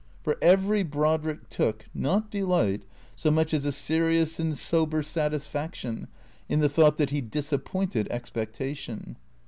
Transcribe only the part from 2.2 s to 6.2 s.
delight, so much as a serious and sober satisfaction,